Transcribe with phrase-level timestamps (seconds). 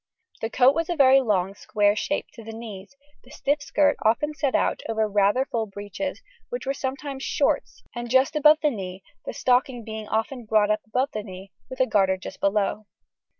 [0.41, 4.33] The coat was a very long square shape to the knees, the stiff skirt often
[4.33, 9.03] set out over rather full breeches, which were sometimes "shorts," and just above the knee,
[9.27, 12.87] the stocking being often brought up above the knee, with a garter just below.